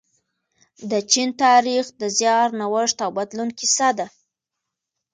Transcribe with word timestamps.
د 0.89 0.91
چین 1.11 1.29
تاریخ 1.43 1.85
د 2.01 2.03
زیار، 2.17 2.47
نوښت 2.59 2.97
او 3.05 3.11
بدلون 3.17 3.49
کیسه 3.59 3.89
ده. 3.97 4.07